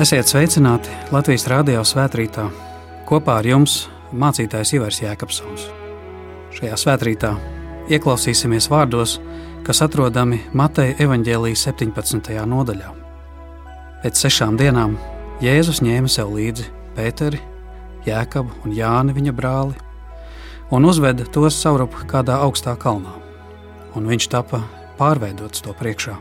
[0.00, 2.46] Esiet sveicināti Latvijas Rādio svētkrītā.
[3.04, 3.74] Kopā ar jums
[4.16, 5.66] mācītājs Ivars Jēkabsons.
[6.56, 7.34] Šajā svētkrītā
[7.92, 9.18] ieklausīsimies vārdos,
[9.66, 12.32] kas atrodami Mateja evaņģēlijas 17.
[12.48, 12.94] nodaļā.
[14.00, 14.96] Pēc sešām dienām
[15.44, 17.42] Jēzus ņēma sev līdzi Pēteri,
[18.08, 19.76] Jēkabu un Jāni viņa brāli
[20.72, 23.12] un uzveda tos saurup kādā augstā kalnā,
[23.92, 24.64] un viņš tapa
[24.96, 26.16] pārveidots to priekšā.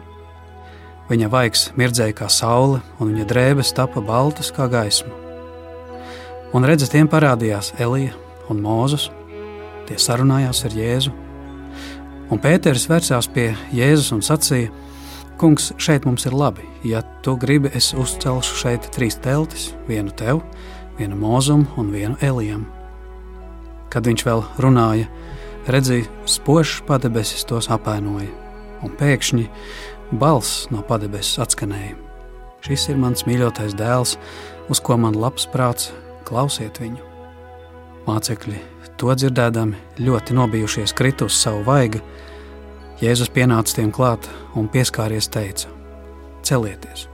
[1.10, 5.10] Viņa vaigs mirdzēja kā saule, un viņa drēbes tapa baltas kā gaisma.
[6.54, 8.14] Un redzat, tiem parādījās Elija
[8.50, 9.08] un Mūzes.
[9.90, 11.16] Tie sarunājās ar Jēzu.
[12.30, 14.70] Un Pēters vērsās pie Jēzus un sacīja:
[15.42, 16.68] Kungs, šeit mums ir labi.
[16.86, 20.44] Ja tu gribi, es uzcelšu šeit trīs teltis, vienu tev,
[21.00, 22.68] vienu mūzum un vienu Elijam.
[23.90, 25.10] Kad viņš vēl runāja,
[25.66, 28.30] redzēja, spožs padebesis tos apēnoja,
[28.86, 29.48] un pēkšņi
[30.12, 31.98] balss no padebesis atskanēja.
[32.66, 34.18] Šis ir mans mīļotais dēls,
[34.70, 35.94] uz ko man labs prāts,
[36.28, 37.06] klausiet viņu.
[38.08, 38.60] Mācekļi
[39.00, 42.02] to dzirdēdami ļoti nobijušies krita uz savu vaigu.
[43.00, 44.28] Jēzus pienāca tiem klāt
[44.60, 45.72] un pieskāries teica:
[46.44, 47.08] Celieties,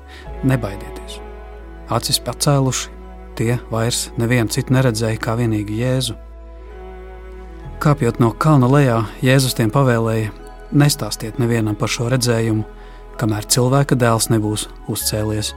[0.43, 1.19] nebaidieties!
[1.93, 2.89] Acis pacēluši,
[3.37, 6.15] tie vairs nevienu citu neredzēja kā vienīgi Jēzu.
[7.83, 10.33] Kāpjot no kalna lejā, Jēzus tiem pavēlēja:
[10.73, 12.65] Nestāstiet nevienam par šo redzējumu,
[13.19, 15.53] kamēr cilvēka dēls nebūs uzcēlies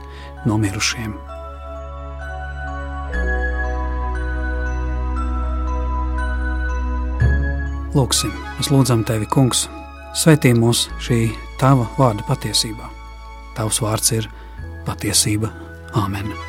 [0.47, 1.15] no mirušiem.
[7.97, 9.65] Lūksim, mēs lūdzam tevi, Kungs,
[10.13, 11.23] svētī mūs šī
[11.61, 12.91] tava vārda patiesībā.
[13.57, 14.29] Tavs vārds ir
[14.85, 15.49] patiesība.
[15.97, 16.48] Āmen!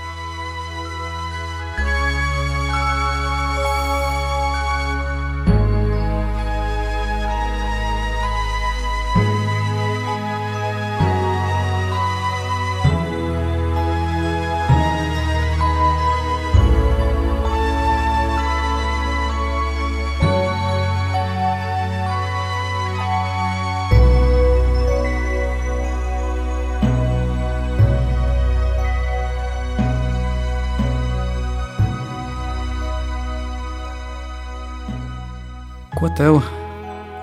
[36.00, 36.38] Ko tev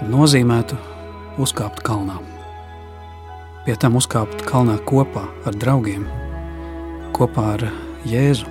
[0.05, 0.75] nozīmētu
[1.41, 2.19] uzkāpt kalnā?
[3.65, 6.03] Pie tam uzkāpt kalnā kopā ar draugiem,
[7.17, 7.65] kopā ar
[8.05, 8.45] Jēzu.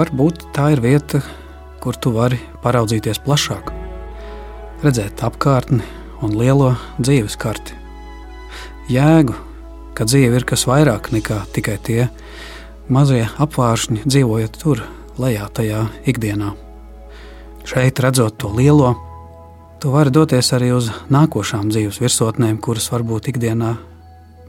[0.00, 1.20] Varbūt tā ir vieta,
[1.84, 3.68] kur tu vari paraudzīties plašāk,
[4.80, 5.84] redzēt apkārtni
[6.24, 7.76] un lielo dzīves karti.
[8.88, 9.36] Jēgu,
[9.92, 12.06] ka dzīve ir kas vairāk nekā tikai tie
[12.88, 14.88] mazie apvāršņi, dzīvojot tur,
[15.20, 16.56] lejā tajā ikdienā.
[17.66, 18.92] Šeit, redzot to lielo,
[19.82, 23.72] tu vari doties arī uz nākošām dzīves virsotnēm, kuras varbūt ikdienā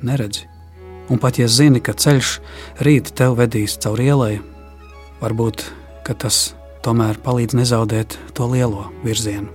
[0.05, 0.45] neredzi.
[1.09, 2.35] Un pat ja zini, ka ceļš
[2.85, 4.35] rīt tev vedīs cauri ielai,
[5.23, 5.65] varbūt
[6.21, 6.53] tas
[6.85, 9.49] tomēr palīdz nezaudēt to lielo virzienu.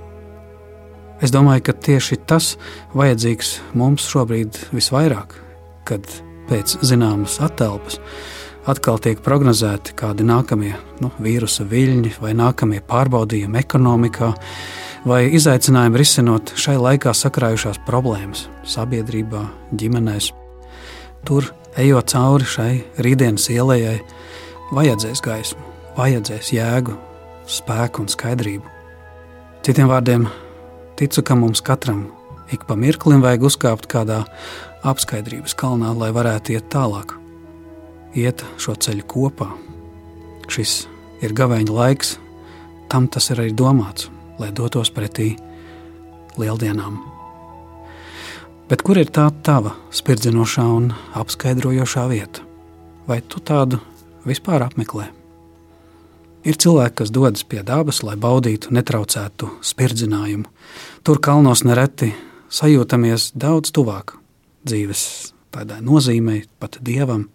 [1.23, 2.57] Es domāju, ka tieši tas
[2.99, 5.39] vajadzīgs mums šobrīd visvairāk,
[5.87, 6.03] kad
[6.51, 8.03] pēc zināmas attēlpas
[8.69, 14.33] atkal tiek prognozēti kādi nākamie nu, vīrusa viļņi vai nākamie pārbaudījumi ekonomikā,
[15.09, 19.43] vai izaicinājumi risinot šai laikā sakrājušās problēmas sabiedrībā,
[19.75, 20.31] ģimenēs.
[21.27, 22.73] Tur, ejot cauri šai
[23.03, 23.99] rītdienas ielai,
[24.75, 25.63] vajadzēs gaismu,
[25.99, 26.97] vajadzēs jēgu,
[27.51, 28.77] spēku un skaidrību.
[29.63, 30.27] Citiem vārdiem,
[30.99, 32.09] ticu, ka mums katram
[32.53, 34.23] ik pa mirklim vajag uzkāpt kādā
[34.87, 37.22] apskaidrības kalnā, lai varētu iet tālāk
[38.19, 39.49] iet šo ceļu kopā.
[40.53, 40.87] Šis
[41.25, 42.17] ir gaveņa laiks,
[42.93, 44.11] tam tas ir arī domāts,
[44.41, 45.33] lai dotos pretī
[46.41, 47.01] lieldienām.
[48.69, 52.45] Bet kur ir tā tava spirdzinošā un apskaidrojošā vieta?
[53.07, 53.81] Vai tu tādu
[54.25, 55.11] vispār apmeklē?
[56.43, 60.49] Ir cilvēki, kas dodas pie dabas, lai baudītu netraucētu spirdzinājumu.
[61.07, 62.11] Tur kalnos nereti
[62.51, 64.17] sajūtamies daudz tuvāk
[64.67, 65.05] dzīves
[65.55, 67.29] tādai nozīmei, pat dievam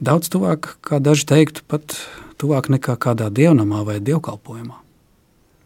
[0.00, 1.96] daudz tuvāk, kā daži teiktu, pat
[2.40, 4.78] tuvāk nekā kādā dievnamā vai dievkalpojumā.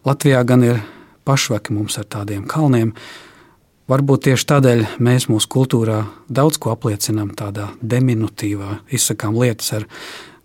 [0.04, 0.82] Latvijā gan ir
[1.24, 2.92] pašvaki mums ar tādiem kalniem.
[3.88, 9.86] Varbūt tieši tādēļ mēs mūsu kultūrā daudz ko apliecinām tādā diminutīvā, izsakām lietas ar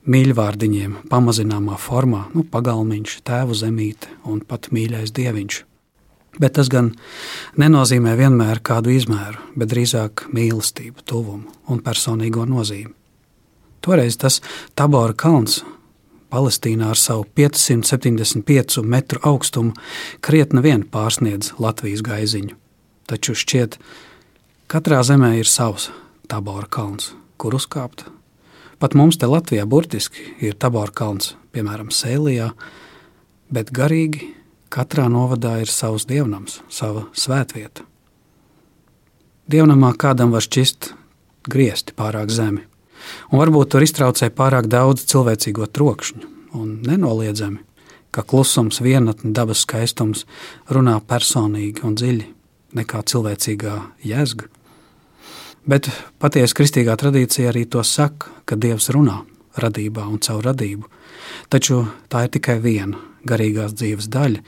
[0.09, 5.63] mīļvārdiņiem, pamazināmā formā, nu, pagalmiņš, tēvu zemīte un pat mīļais dieviņš.
[6.39, 6.93] Bet tas gan
[7.59, 12.98] nenozīmē vienmēr kādu izmēru, bet drīzāk mīlestību, tuvumu un personīgo nozīmi.
[13.89, 14.35] Toreiz tas
[14.77, 15.63] Tabora kalns
[16.29, 19.73] Palestīnā ar savu 575 metru augstumu
[20.21, 22.53] krietni vien pārsniedz Latvijas gaiziņu.
[23.09, 23.79] Taču šķiet,
[24.69, 25.89] katrā zemē ir savs
[26.29, 28.05] Tabora kalns, kur uzkāpt,
[28.79, 32.53] Pat mums te Latvijā burtiski ir Tabora kalns, piemēram, Sēlijā,
[33.51, 34.29] bet garīgi
[34.71, 37.83] katrā novadā ir savs dievnams, sava svētvieta.
[39.49, 40.93] Dievnamā kādam var šķist
[41.49, 42.68] griezti pārāk zemi,
[43.31, 46.29] un varbūt tur iztraucē pārāk daudz cilvēcīgo trokšņu,
[46.59, 47.63] un nenoliedzami,
[48.11, 50.25] ka klusums, vienatne, dabas skaistums
[50.69, 52.29] runā personīgi un dziļi
[52.79, 53.75] nekā cilvēcīgā
[54.05, 54.49] jēzga.
[55.69, 55.89] Bet
[56.21, 59.19] patiesa kristīgā tradīcija arī to saka, ka Dievs runā
[59.59, 60.87] radībā un caur radību.
[61.49, 62.97] Taču tā ir tikai viena
[63.27, 64.41] garīgās dzīves daļa.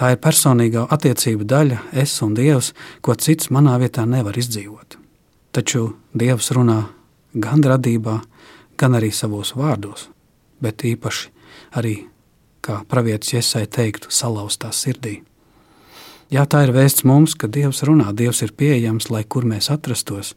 [0.00, 2.72] Tā ir personīgā attiecība daļa, es un Dievs,
[3.04, 4.96] ko cits manā vietā nevar izdzīvot.
[5.52, 6.78] Taču Dievs runā
[7.34, 8.20] gan radībā,
[8.80, 10.08] gan arī savos vārdos,
[10.60, 11.30] bet īpaši
[11.78, 11.96] arī,
[12.60, 15.20] kā pravietis Iesai teiktu, salauztā sirdī.
[16.30, 20.36] Jā, tā ir vēsts mums, ka Dievs runā, Dievs ir pieejams, lai kur mēs atrastos,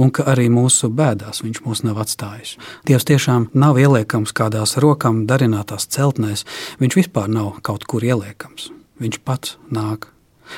[0.00, 2.54] un ka arī mūsu bēdās Viņš mūs nav atstājis.
[2.88, 6.46] Dievs tiešām nav ieliekams kādās rokām darinātās celtnēs,
[6.80, 8.70] Viņš vispār nav kaut kur ieliekams.
[9.04, 10.13] Viņš pats nāk.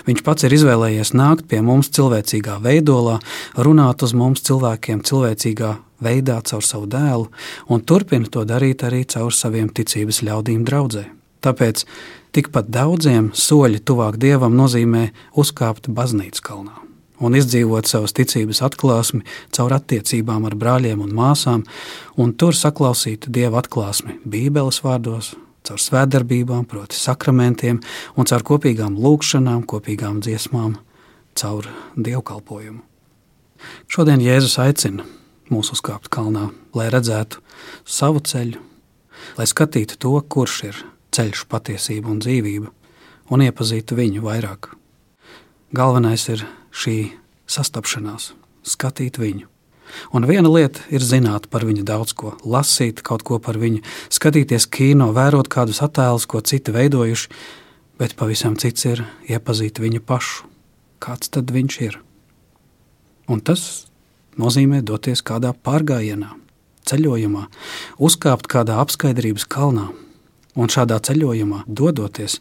[0.07, 3.19] Viņš pats ir izvēlējies nākt pie mums cilvēcīgā veidolā,
[3.57, 7.29] runāt uz mums cilvēkiem cilvēcīgā veidā caur savu dēlu,
[7.73, 11.07] un turpina to darīt arī caur saviem ticības ļaudīm draudzē.
[11.47, 11.85] Tāpēc
[12.37, 16.83] tikpat daudziem soļi tuvāk dievam nozīmē uzkāpt baznīcas kalnā
[17.17, 19.23] un izdzīvot savas ticības atklāsmi
[19.57, 21.65] caur attiecībām ar brāļiem un māsām,
[22.21, 25.33] un tur saklausīt dieva atklāsmi Bībeles vārdos,
[25.67, 27.81] caur svētdarbībām, proti, sakramentiem,
[28.17, 30.77] un caur kopīgām lūgšanām, kopīgām dziesmām,
[31.37, 32.83] caur dievkalpojumu.
[33.91, 35.07] Šodien Jēzus aicina
[35.51, 37.43] mūs uzkāpt kalnā, lai redzētu
[37.85, 38.61] savu ceļu,
[39.39, 40.81] lai skatītu to, kurš ir
[41.17, 42.73] ceļš, patiesība un dzīvība,
[43.33, 44.71] un iepazītu viņu vairāk.
[45.77, 46.99] Galvenais ir šī
[47.51, 48.33] sastapšanās,
[48.67, 49.56] skatīt viņu.
[50.15, 54.69] Un viena lieta ir zināt par viņu daudz ko, lasīt kaut ko par viņu, skatīties
[54.73, 57.31] kino, vērot kādus attēlus, ko citi veidojuši,
[58.01, 60.49] bet pavisam cits ir iepazīt viņu pašu.
[61.03, 62.01] Kāds tad viņš ir?
[63.29, 63.87] Un tas
[64.41, 66.33] nozīmē doties kādā pārgājienā,
[66.87, 67.47] ceļojumā,
[67.99, 69.91] uzkāpt kādā apskaidrības kalnā,
[70.57, 72.39] Un šādā ceļojumā dodoties,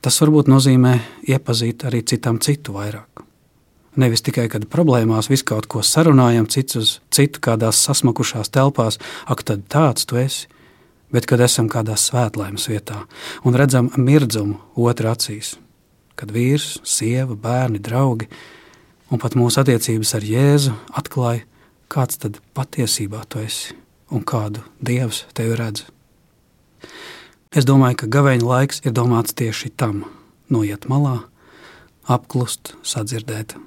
[0.00, 0.94] tas varbūt nozīmē
[1.34, 3.19] iepazīt arī citam citu vairāk.
[4.00, 8.96] Nevis tikai, kad problēmās visu kaut ko sarunājam, cits uz citu kādās sasmakušās telpās,
[9.28, 10.46] ak, tad tāds tu esi,
[11.12, 13.02] bet kad esam kādā svētlaimes vietā
[13.44, 15.56] un redzam mirdzumu otrā acīs,
[16.16, 18.30] kad vīrs, sieva, bērni, draugi
[19.10, 21.44] un pat mūsu attiecības ar Jēzu atklāja,
[21.90, 23.74] kāds tad patiesībā tu esi
[24.14, 25.84] un kādu Dievs tevi redz.
[27.50, 30.04] Es domāju, ka gaveņa laiks ir domāts tieši tam-
[30.54, 31.24] noiet malā,
[32.08, 33.58] apklust, sadzirdēt,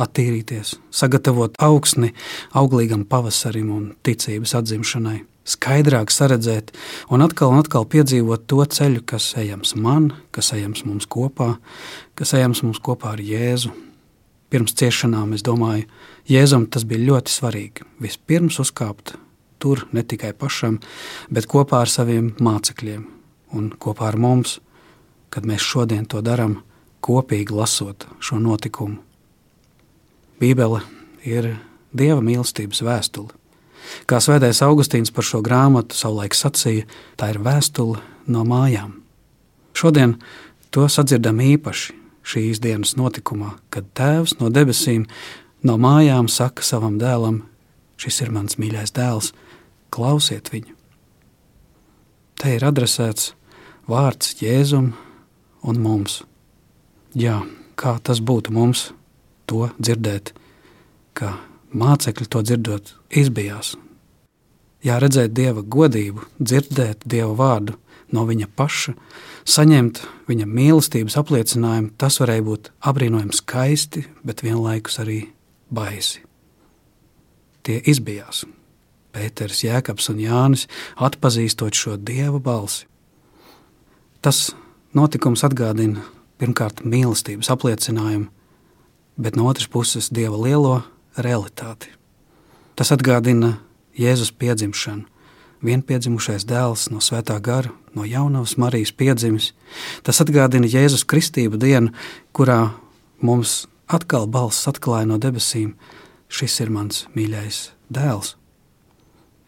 [0.00, 2.12] attīrīties, sagatavot augsni
[2.56, 6.72] auglīgam pavasarim un ticības atzimšanai, skaidrāk saredzēt
[7.12, 11.56] un atkal un atkal piedzīvot to ceļu, kas ejams man, kas ejams mums kopā,
[12.18, 13.72] kas ejams mums kopā ar Jēzu.
[14.52, 15.86] Pirms ciešanām es domāju,
[16.28, 17.86] Jēzum tas bija ļoti svarīgi.
[18.04, 19.14] Vispirms uzkāpt
[19.62, 20.80] tur ne tikai pašam,
[21.30, 23.06] bet kopā ar saviem mācekļiem,
[23.56, 24.58] un kopā ar mums,
[25.32, 26.60] kad mēs šodien to darām,
[27.02, 29.00] kopīgi lasot šo notikumu.
[30.42, 30.80] Bībele
[31.22, 31.52] ir
[31.94, 33.30] dieva mīlestības vēstule.
[34.10, 36.86] Kā svētais Augustīns par šo grāmatu savulaik sacīja,
[37.18, 38.96] tā ir vēstule no mājām.
[39.78, 40.16] Šodien
[40.74, 41.94] to sadzirdam īpaši
[42.26, 45.04] šīs dienas notikumā, kad Tēvs no debesīm
[45.62, 47.42] no mājām saka savam dēlam:
[47.98, 49.30] Šis ir mans mīļais dēls,
[49.94, 50.74] klausiet viņu.
[52.42, 53.34] Te ir adresēts
[53.86, 54.90] vārds Jēzum
[55.62, 56.22] un mums.
[57.14, 57.42] Jā,
[57.78, 58.88] kā tas būtu mums
[59.52, 60.32] to dzirdēt,
[61.12, 61.36] ka
[61.76, 63.76] mācekļi to dzirdot izbijās.
[64.82, 67.76] Jā, redzēt Dieva godību, dzirdēt Dieva vārdu
[68.12, 68.94] no viņa paša,
[69.48, 75.20] saņemt viņa mīlestības apliecinājumu, tas varēja būt apbrīnojami skaisti, bet vienlaikus arī
[75.72, 76.24] baisi.
[77.62, 78.44] Tie izbijās.
[79.12, 80.66] Pēters, Jēkabs un Jānis
[80.96, 82.86] atpazīstot šo Dieva balsi.
[84.24, 84.50] Tas
[84.96, 86.02] notikums atgādina
[86.40, 88.30] pirmkārt mīlestības apliecinājumu,
[89.16, 90.82] bet no otras puses dieva lielo
[91.16, 91.90] realitāti.
[92.76, 93.58] Tas atgādina
[93.98, 95.04] Jēzus piedzimšanu.
[95.62, 99.52] Vienpiedzimušais dēls no svētā gara, no jaunās Marijas piedzimis.
[100.02, 101.92] Tas atgādina Jēzus kristību dienu,
[102.34, 102.72] kurā
[103.22, 105.76] mums atkal balss atklāja no debesīm:
[106.32, 108.34] Šis ir mans mīļais dēls.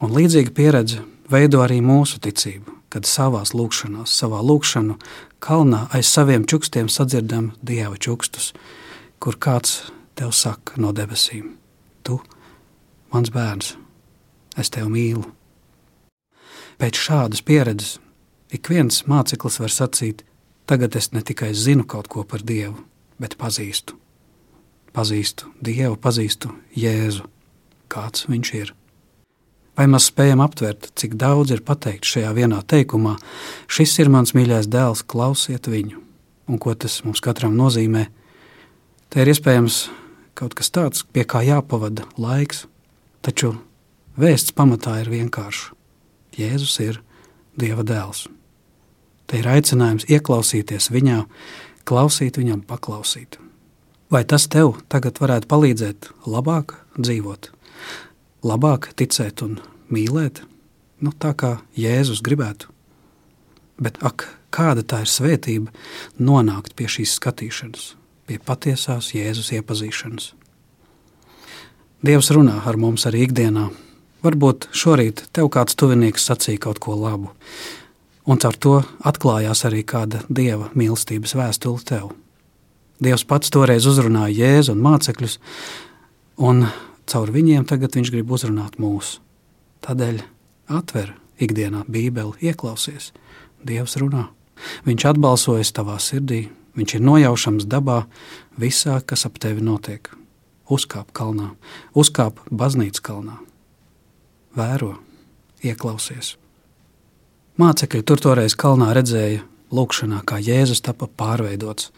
[0.05, 1.03] Un līdzīga pieredze
[1.33, 4.95] veido arī mūsu ticību kad savā lūkšanā, savā lūkšanu
[5.43, 8.53] kalnā aiz saviem čukstiem sadzirdam dieva čukstus,
[9.25, 11.55] kur kāds tev saka no debesīm:
[12.05, 12.19] Tu,
[13.09, 13.71] mans bērns,
[14.61, 15.25] es tevi mīlu!
[16.77, 17.95] Pēc šādas pieredzes
[18.53, 20.21] ik viens māceklis var sacīt,
[20.69, 22.77] tagad es ne tikai zinu kaut ko par Dievu,
[23.17, 23.97] bet pazīstu.
[24.93, 27.25] Pazīstu Dievu, pazīstu Jēzu,
[27.89, 28.75] kāds viņš ir.
[29.75, 33.17] Vai mēs spējam aptvert, cik daudz ir pateikts šajā vienā teikumā?
[33.67, 36.03] Šis ir mans mīļais dēls, klausiet viņu.
[36.47, 38.05] Un ko tas mums katram nozīmē?
[39.15, 39.77] Te ir iespējams
[40.35, 42.65] kaut kas tāds, pie kā jāpavada laiks,
[43.23, 43.53] taču
[44.19, 45.69] vēsts pamatā ir vienkārša.
[46.35, 46.99] Jēzus ir
[47.55, 48.25] Dieva dēls.
[49.31, 51.21] Te ir aicinājums ieklausīties viņā,
[51.87, 53.39] klausīt viņam, paklausīt.
[54.11, 57.53] Vai tas tev tagad varētu palīdzēt labāk dzīvot,
[58.43, 59.61] labāk ticēt un
[59.95, 60.43] mīlēt,
[60.99, 62.75] nu, tā kā Jēzus gribētu?
[63.79, 65.71] Bet ak, kāda tā ir svētība
[66.19, 67.93] nonākt pie šīs skatīšanas,
[68.27, 70.33] pie patiesās Jēzus iepazīšanas.
[72.05, 73.71] Dievs runā ar mums arī ikdienā.
[74.25, 77.31] Varbūt šorīt tev kāds tuvinieks sacīja kaut ko labu,
[78.25, 82.13] un caur to atklājās arī kāda dieva mīlestības vēstule tev.
[83.05, 85.39] Dievs pats toreiz uzrunāja Jēzu un mācekļus,
[86.41, 86.67] un
[87.11, 89.19] caur viņiem tagad viņš grib uzrunāt mūs.
[89.85, 90.23] Tādēļ
[90.73, 91.13] atver
[91.43, 93.13] ikdienā Bībeli, ieklausies,
[93.65, 94.29] Dievs runā.
[94.85, 96.47] Viņš atbalsojas tavā sirdī,
[96.79, 98.05] viņš ir nojaušams dabā
[98.61, 100.11] visā, kas ap tevi notiek.
[100.71, 101.53] Uzkāp kalnā,
[101.93, 103.37] uzkāp baznīcas kalnā.
[104.57, 104.95] Vēro,
[105.65, 106.37] ieklausies.
[107.61, 111.91] Mācekļi tur toreiz kalnā redzēja lūkšanā, kā Jēzus tapa pārveidots.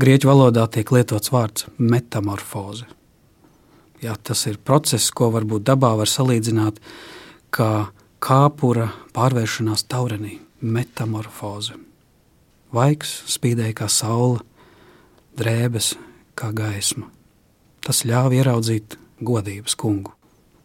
[0.00, 2.88] Grieķu valodā tiek lietots vārds metamorfoze.
[4.02, 6.80] Jā, tas ir process, ko varbūt dabā var salīdzināt
[7.54, 7.70] kā
[8.24, 11.78] kāpura pārvēršanās taurenī, metamorfoze.
[12.74, 14.42] Vaiks spīdēja kā saule,
[15.38, 15.94] drēbes
[16.34, 17.08] kā gaisma.
[17.84, 20.14] Tas ļāva ieraudzīt godības kungu.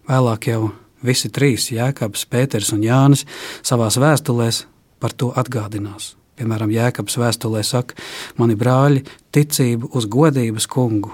[0.10, 3.24] Vēlāk jau Visi trīs, Jēkabs, Pēters un Jānis,
[3.64, 4.66] savā vēstulēs
[5.00, 6.16] par to atgādinās.
[6.36, 7.96] Piemēram, Jēkabs vēstulē saka,
[8.40, 11.14] mani brāļi, ticību uz godības kungu.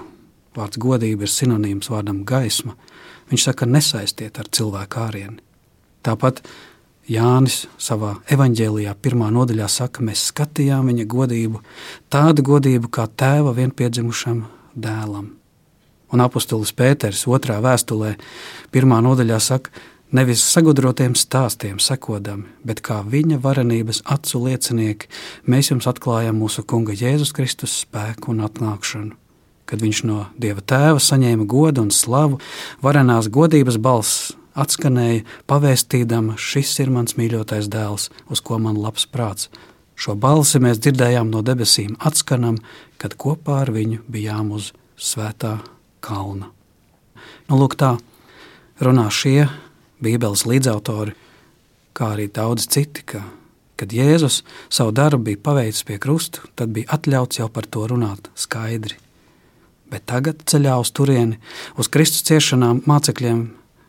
[0.58, 2.74] Vārds godība ir sinonīms vārdam gaisma.
[3.30, 5.38] Viņš saka, nesaistiet ar cilvēku ārieni.
[6.06, 6.42] Tāpat
[7.06, 11.60] Jānis savā evanģēlijā, pirmā nodaļā, saka, mēs skatījām viņa godību,
[12.10, 14.40] tādu godību kā tēva vienpiedzimušam
[14.74, 15.28] dēlam.
[16.10, 18.16] Un apustulis Pēters otrā vēstulē,
[18.74, 19.70] pirmā nodaļā saka,
[20.14, 25.10] nevis sagudrotiem stāstiem sekodami, bet kā viņa varenības acu liecinieki,
[25.46, 29.14] mēs jums atklājam mūsu Kunga Jēzus Kristus spēku un atnākšanu.
[29.66, 32.38] Kad viņš no Dieva tēva saņēma godu un slavu,
[32.82, 39.50] varenās godības balss atskanēja, pavēstīdama, šis ir mans mīļotais dēls, uz ko man labs prāts.
[39.96, 42.58] Šo balsi mēs dzirdējām no debesīm, atskanam,
[43.00, 45.58] kad kopā ar viņu bijām uz svētā
[46.04, 46.50] kalna.
[47.48, 47.96] Nu, lūk, tā
[48.82, 49.46] runā šie
[50.02, 51.14] Bībeles līdzautori,
[51.96, 53.22] kā arī daudz citi, ka,
[53.80, 58.28] kad Jēzus savu darbu bija paveicis pie krusta, tad bija atļauts jau par to runāt
[58.36, 58.98] skaidri.
[59.88, 61.38] Bet tagad ceļā uz turieni,
[61.78, 63.46] uz Kristus ciešanām mācekļiem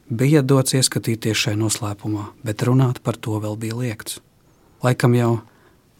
[0.10, 4.20] bija dots ieskatīties šajā noslēpumā, bet runāt par to vēl bija liekts.
[4.84, 5.32] Laikam jau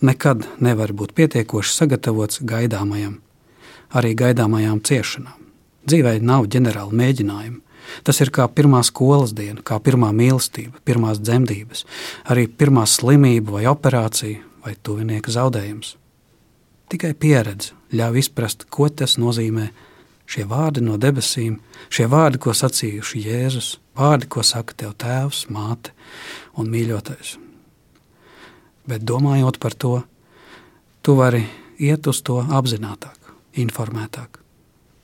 [0.02, 3.20] nekad nevar būt pietiekoši sagatavots gaidāmajam,
[3.92, 5.38] arī gaidāmajām ciešanām.
[5.88, 7.64] Dzīvē nav ģenerāla mēģinājuma.
[8.04, 11.86] Tas ir kā pirmā skolas diena, kā pirmā mīlestība, pirmās dzemdības,
[12.28, 15.96] arī pirmā slimība vai operācija vai tuvinieka zaudējums.
[16.92, 19.70] Tikai pieredze ļauj izprast, ko tas nozīmē.
[20.28, 25.94] Šie vārdi no debesīm, šie vārdi, ko sacījuši Jēzus, vārdi, ko saka tev tēvs, māte
[26.60, 27.38] un mīļotais.
[28.88, 30.02] Bet domājot par to,
[31.02, 31.46] tu vari
[31.80, 33.32] iet uz to apzinātāk,
[33.64, 34.42] informētāk.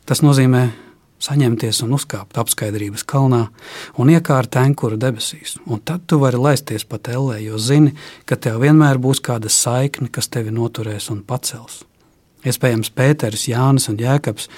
[0.04, 0.66] Tas nozīmē
[1.24, 3.46] saņemties un uzkāpt apskaidrības kalnā
[4.00, 5.56] un iekārt tenkuru debesīs.
[5.64, 7.94] Un tad tu vari laisties pa tellē, jo zini,
[8.28, 11.84] ka tev vienmēr būs kāda saikne, kas tevi noturēs un pacels.
[12.44, 14.50] Iespējams, Pēters, Jānis un Jēkabs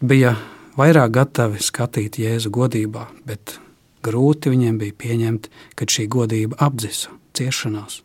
[0.00, 0.34] bija
[0.78, 3.58] vairāk gatavi skatīt Jēzu godībā, bet
[4.04, 8.02] grūti viņiem bija pieņemt, ka šī godība apdzisa ciešanās.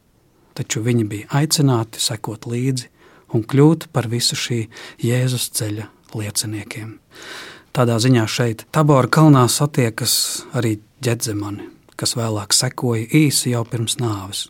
[0.58, 2.90] Taču viņi bija aicināti sekot līdzi
[3.34, 4.66] un kļūt par visu šī
[5.04, 6.98] Jēzus ceļa lieciniekiem.
[7.76, 14.48] Tādā ziņā šeit Tabora kalnā satiekas arī ģedzemani, kas vēlāk sekoja īsi jau pirms nāves.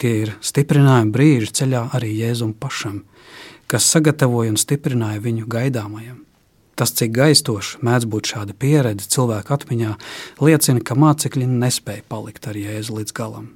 [0.00, 3.02] Tie ir stiprinājumi brīži ceļā arī Jēzum pašam,
[3.68, 6.20] kas sagatavoja un stiprināja viņu gaidāmajam.
[6.80, 9.94] Tas, cik gaistoši mēdz būt šāda pieredze cilvēka atmiņā,
[10.40, 13.50] liecina, ka mācekļi nespēja palikt ar Jēzu līdz galam.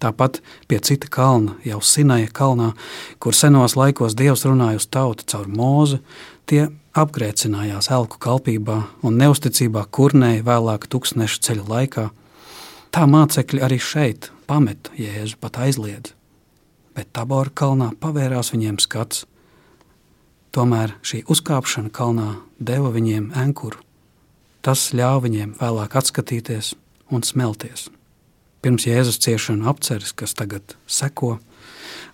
[0.00, 2.72] Tāpat pie cita kalna, jau Sinaja kalnā,
[3.20, 6.00] kur senos laikos Dievs runāja uz tautu caur mūzu,
[6.44, 8.76] Tie apgrēcinājās elku kalpībā
[9.08, 12.04] un neusticībā kurnēji vēlāk tūkstneša ceļa laikā.
[12.92, 16.12] Tā mācekļi arī šeit pameta Jēzu, pat aizliedz.
[16.94, 19.24] Bet Tabora kalnā pavērās viņiem skats.
[20.54, 23.80] Tomēr šī uzkāpšana kalnā deva viņiem ankuru.
[24.62, 26.76] Tas ļāva viņiem vēlāk atskatīties
[27.10, 27.88] un smelties.
[28.62, 31.34] Pirms Jēzus ciešanu apceres, kas tagad seko,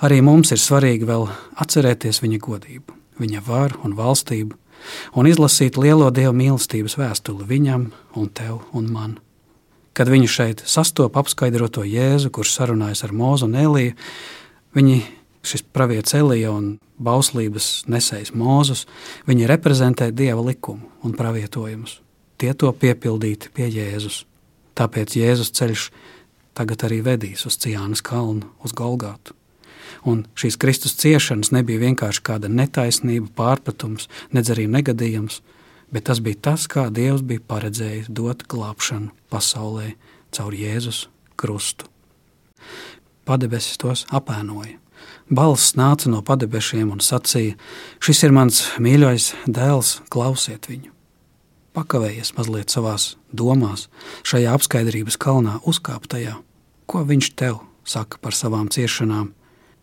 [0.01, 1.29] arī mums ir svarīgi vēl
[1.61, 4.57] atcerēties viņa godību, viņa varu un valstību,
[5.21, 9.19] un izlasīt lielo dievu mīlestības vēstuli viņam un tev un man.
[9.93, 13.95] Kad viņi šeit sastopas apskaidroto Jēzu, kurš sarunājas ar Mūzu un Eliju,
[14.75, 15.01] viņi,
[15.47, 18.87] šis pravietis Elija un bauslības nesējs Mūzus,
[19.29, 22.01] viņi reprezentē dieva likumu un pravietojumus.
[22.41, 24.25] Tie to piepildīti pie Jēzus.
[24.77, 25.91] Tāpēc Jēzus ceļš
[26.57, 29.37] tagad arī vedīs uz Cijānas kalnu, uz Golgātu.
[30.07, 35.41] Un šīs Kristus ciešanas nebija vienkārši kāda netaisnība, pārpratums, nedz arī negadījums,
[35.93, 39.95] bet tas bija tas, kā Dievs bija paredzējis dot glābšanu pasaulē
[40.33, 41.89] caur Jēzus krustu.
[43.31, 44.81] Padebesis tos apēnoja.
[45.31, 47.55] Balss nāca no padebešiem un sacīja:
[48.03, 50.91] Šis ir mans mīļais dēls, klausiet viņu.
[51.79, 53.87] Pakavējies mazliet savās domās,
[54.27, 56.41] šajā apskaidrības kalnā uzkāptajā,
[56.91, 59.29] ko viņš tev saka par savām ciešanām,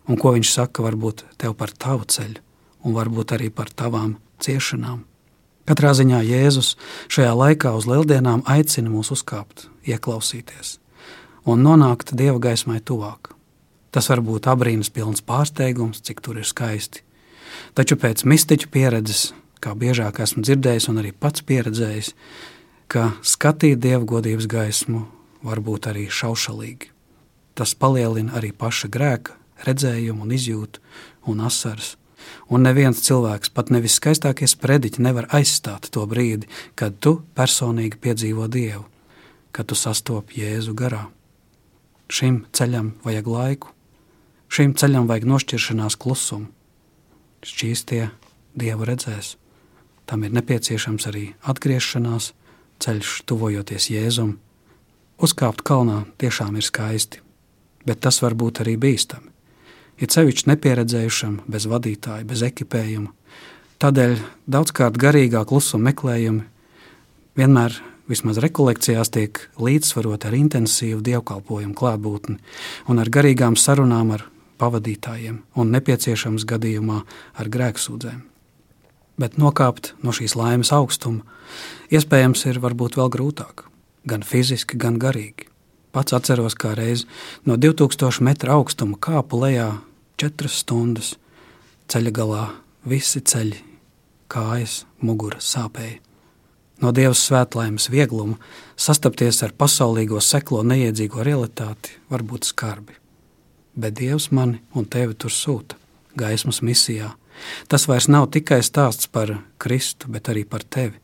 [0.08, 2.42] un ko viņš saka varbūt tev par tavu ceļu,
[2.84, 5.06] un varbūt arī par tavām ciešanām.
[5.64, 6.74] Katrā ziņā Jēzus
[7.08, 10.76] šajā laikā uz lieldienām aicina mūs uzkāpt, ieklausīties
[11.48, 13.37] un nonākt dieva gaismai tuvāk.
[13.94, 17.04] Tas var būt abrīnas pilns pārsteigums, cik tur ir skaisti.
[17.74, 19.32] Taču pēc mistiķu pieredzes,
[19.64, 22.12] kā biežāk esmu dzirdējis un arī pats pieredzējis,
[22.88, 25.06] ka skatīt dievgodības gaismu
[25.44, 26.92] var būt arī šaušalīgi.
[27.56, 29.34] Tas palielina arī paša grēka
[29.66, 30.84] redzējumu un izjūtu
[31.32, 31.96] un asaras
[32.48, 38.48] un neviens cilvēks, pat nevis skaistākie sprediķi, nevar aizstāt to brīdi, kad tu personīgi piedzīvo
[38.52, 38.84] Dievu,
[39.52, 41.06] kad tu sastopi Jēzu garā.
[42.08, 43.74] Šim ceļam vajag laiku,
[44.52, 46.50] šim ceļam vajag nošķiršanās klusumu.
[47.46, 48.08] Šķīstie
[48.58, 49.36] Dievu redzēs.
[50.08, 52.32] Tam ir nepieciešams arī atgriešanās,
[52.82, 54.36] ceļš tuvojoties Jēzum.
[55.22, 57.22] Uzkāpt kalnā tiešām ir skaisti,
[57.86, 59.28] bet tas var būt arī bīstami
[59.98, 63.12] ir sevišķi nepieredzējušam, bez vadītāja, bez ekipējuma.
[63.82, 64.16] Tādēļ
[64.50, 66.44] daudzkārt garīgā klusuma meklējumi
[67.38, 67.76] vienmēr,
[68.10, 72.38] vismaz rekolekcijās, tiek līdzsvaroti ar intensīvu dievkalpojumu klātbūtni
[72.90, 74.26] un ar garīgām sarunām ar
[74.58, 77.02] pavadītājiem un nepieciešams gadījumā
[77.38, 78.24] ar grēksūdzēm.
[79.18, 81.24] Bet nokāpt no šīs laimes augstuma
[81.90, 83.64] iespējams ir varbūt vēl grūtāk,
[84.06, 85.48] gan fiziski, gan garīgi.
[85.90, 87.06] Pats atceros, kā reiz
[87.48, 89.70] no 2000 metru augstuma kāpu lejā
[90.20, 91.14] četras stundas.
[91.88, 92.44] Ceļa galā
[92.84, 93.62] visi ceļi,
[94.28, 96.02] kājas, mugura sāpēja.
[96.78, 98.36] No Dievas svētlaimes viegluma
[98.78, 102.94] sastapties ar pasaulīgo seklo neiedzīgo realitāti var būt skarbi.
[103.78, 105.78] Bet Dievs mani un tevi tur sūta
[106.18, 107.12] gaismas misijā.
[107.70, 110.98] Tas vairs nav tikai stāsts par Kristu, bet arī par tevi.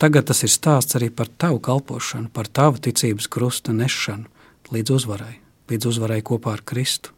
[0.00, 4.26] Tagad tas ir stāsts arī par tavu kalpošanu, par tavu ticības krusta nešanu
[4.72, 5.36] līdz uzvarai,
[5.70, 7.12] līdz uzvarai kopā ar Kristu.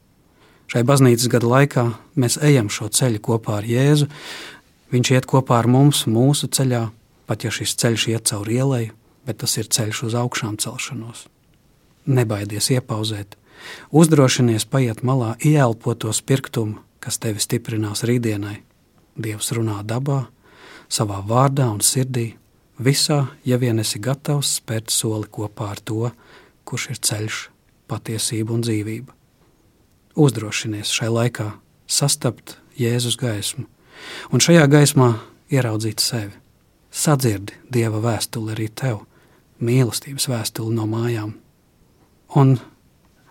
[0.69, 1.85] Šai baznīcas gada laikā
[2.21, 4.09] mēs ejam šo ceļu kopā ar Jēzu.
[4.93, 6.89] Viņš iet kopā ar mums, mūsu ceļā,
[7.29, 8.85] pat ja šis ceļš iet cauri ielai,
[9.25, 11.25] bet tas ir ceļš uz augšām celšanos.
[12.09, 13.37] Nebaidies iepauzēt,
[13.91, 18.63] uzdrošinies paiet malā, ieelpot to spirktumu, kas tevi stiprinās rītdienai.
[19.19, 20.27] Dievs runā dabā,
[20.89, 22.33] savā vārdā un sirdī,
[22.79, 26.11] visā, ja vien esi gatavs spērt soli kopā ar to,
[26.65, 27.45] kurš ir ceļš,
[27.89, 29.19] patiesība un dzīvība
[30.19, 31.53] uzdrošinies šai laikā
[31.89, 33.67] sastapt Jēzus gaismu,
[34.33, 35.13] un šajā gaismā
[35.53, 36.35] ieraudzīt sevi.
[36.91, 39.03] Sadzirdi Dieva vēstuli arī tev,
[39.63, 41.35] mīlestības vēstuli no mājām,
[42.39, 42.57] un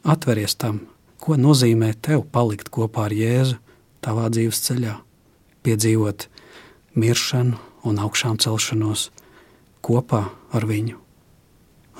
[0.03, 0.81] atveries tam,
[1.21, 3.57] ko nozīmē tev palikt kopā ar Jēzu
[4.05, 4.95] tavā dzīves ceļā,
[5.65, 6.27] piedzīvot
[6.97, 7.57] miršanu
[7.87, 9.09] un augšām celšanos
[9.81, 11.01] kopā ar viņu.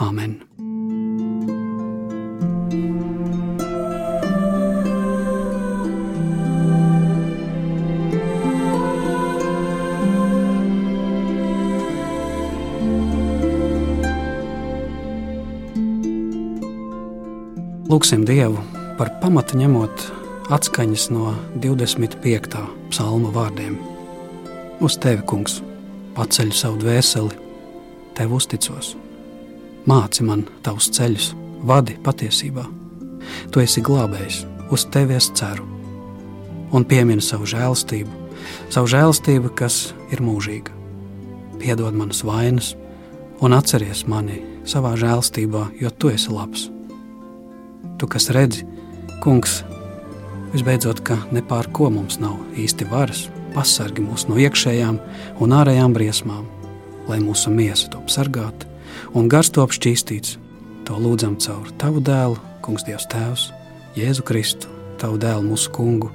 [0.03, 0.41] Āmen!
[17.97, 18.60] Lūksim Dievu
[18.93, 20.01] par pamatu ņemot
[20.53, 21.31] atskaņas no
[21.63, 22.60] 25.
[22.91, 23.79] psalma vārdiem.
[24.86, 25.55] Uz tevi, kungs,
[26.13, 27.39] paceļ savu dvēseli,
[28.19, 28.91] tev uzticos.
[29.89, 31.31] Māci man tavus ceļus,
[31.65, 32.67] vadi patiesībā.
[33.49, 35.65] Tu esi glābējs, uz tevi es ceru.
[36.69, 38.13] Un piemini savu žēlstību,
[38.69, 40.69] savu žēlstību, kas ir mūžīga.
[41.57, 42.75] Piedod manas vainas
[43.41, 46.69] un atceries mani savā žēlstībā, jo tu esi labs
[47.97, 48.65] Tu, kas redzi,
[49.23, 49.63] kungs,
[50.53, 54.99] visbeidzot, ka ne pār ko mums nav īsti varas, pasargi mūs no iekšējām
[55.41, 56.45] un ārējām briesmām,
[57.10, 58.69] lai mūsu miesa top sargāta
[59.17, 60.38] un gars top šķīstīts.
[60.88, 63.49] To lūdzam caur Tavu dēlu, Kungs Dievs Tēvs,
[63.97, 66.12] Jēzu Kristu, Tavu dēlu mūsu kungu,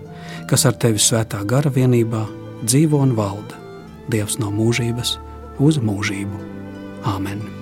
[0.50, 2.24] kas ar Tevi svētā gara vienībā
[2.64, 3.58] dzīvo un valda,
[4.12, 5.18] Dievs no mūžības
[5.62, 6.46] uz mūžību.
[7.12, 7.61] Āmen!